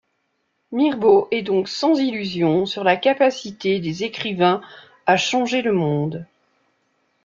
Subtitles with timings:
[0.71, 4.59] Mirbeau est donc sans illusions sur la capacité des écrivains
[5.05, 6.25] à changer le monde.